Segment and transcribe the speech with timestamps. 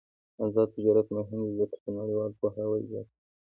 [0.45, 3.17] آزاد تجارت مهم دی ځکه چې نړیوال پوهاوی زیاتوي.